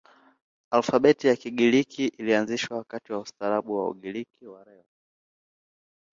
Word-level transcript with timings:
Alfabeti 0.71 1.27
ya 1.27 1.35
Kigiriki 1.35 2.07
ilianzishwa 2.07 2.77
wakati 2.77 3.13
wa 3.13 3.19
ustaarabu 3.19 3.77
wa 3.77 3.89
Ugiriki 3.89 4.47
wa 4.47 4.63
leo. 4.65 4.83